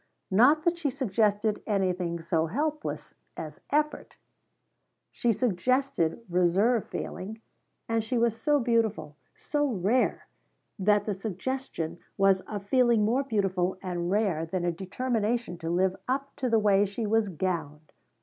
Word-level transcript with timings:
Not 0.31 0.63
that 0.63 0.79
she 0.79 0.89
suggested 0.89 1.61
anything 1.67 2.19
so 2.21 2.47
hopeless 2.47 3.13
as 3.37 3.61
effort. 3.69 4.15
She 5.11 5.31
suggested 5.31 6.25
reserve 6.27 6.87
feeling, 6.87 7.39
and 7.87 8.03
she 8.03 8.17
was 8.17 8.35
so 8.35 8.59
beautiful 8.59 9.15
so 9.35 9.63
rare 9.67 10.25
that 10.79 11.05
the 11.05 11.13
suggestion 11.13 11.99
was 12.17 12.41
of 12.47 12.65
feeling 12.65 13.05
more 13.05 13.21
beautiful 13.23 13.77
and 13.83 14.09
rare 14.09 14.43
than 14.43 14.65
a 14.65 14.71
determination 14.71 15.59
to 15.59 15.69
live 15.69 15.95
up 16.07 16.35
to 16.37 16.49
the 16.49 16.57
way 16.57 16.83
she 16.87 17.05
was 17.05 17.29
gowned. 17.29 17.91